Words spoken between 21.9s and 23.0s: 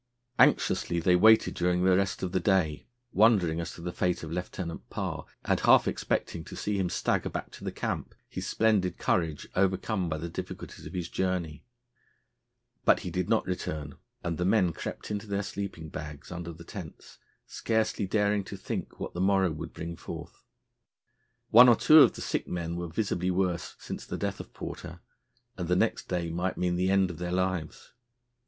of the sick men were